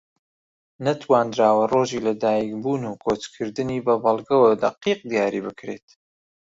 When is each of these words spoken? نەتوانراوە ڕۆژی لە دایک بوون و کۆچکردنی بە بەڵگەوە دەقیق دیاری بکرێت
نەتوانراوە 0.85 1.63
ڕۆژی 1.73 2.03
لە 2.07 2.13
دایک 2.23 2.51
بوون 2.63 2.81
و 2.87 2.99
کۆچکردنی 3.03 3.83
بە 3.85 3.93
بەڵگەوە 4.03 4.49
دەقیق 4.63 4.99
دیاری 5.09 5.45
بکرێت 5.47 5.87